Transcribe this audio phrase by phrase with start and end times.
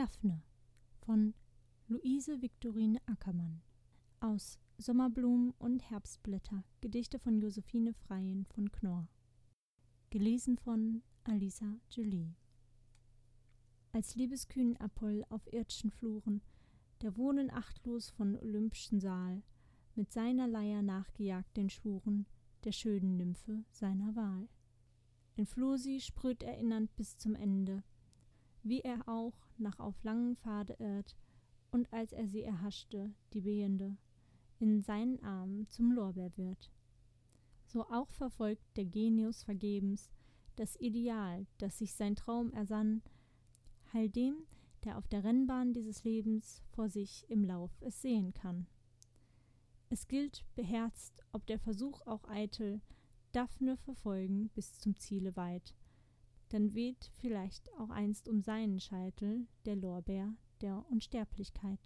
[0.00, 0.40] Daphne
[1.04, 1.34] von
[1.86, 3.60] Luise Viktorine Ackermann
[4.20, 9.06] aus Sommerblumen und Herbstblätter Gedichte von Josephine Freien von Knorr.
[10.08, 12.34] Gelesen von Alisa Julie
[13.92, 16.40] als liebeskühnen Apoll auf irdschen Fluren
[17.02, 19.42] der Wohnen achtlos von olympschen Saal
[19.96, 22.24] mit seiner Leier nachgejagt den Schwuren
[22.64, 24.48] der schönen Nymphe seiner Wahl.
[25.36, 27.82] Entfloh sie spröd erinnernd bis zum Ende
[28.62, 31.16] wie er auch nach auf langem Pfade irrt
[31.70, 33.96] und als er sie erhaschte die behende
[34.58, 36.70] in seinen armen zum lorbeer wird.
[37.66, 40.10] So auch verfolgt der genius vergebens
[40.56, 43.02] das ideal das sich sein traum ersann
[43.92, 44.46] heil dem
[44.84, 48.66] der auf der rennbahn dieses lebens vor sich im lauf es sehen kann.
[49.88, 52.80] Es gilt beherzt ob der versuch auch eitel
[53.32, 55.74] daphne verfolgen bis zum ziele weit
[56.50, 61.80] dann weht vielleicht auch einst um seinen scheitel der lorbeer der unsterblichkeit